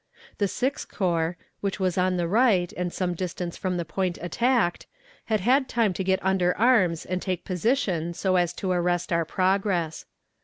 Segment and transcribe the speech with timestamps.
[0.39, 4.87] The Sixth Corps, which was on the right, and some distance from the point attacked,
[5.25, 9.25] had had time to get under arms and take position so as to arrest our
[9.25, 10.07] progress.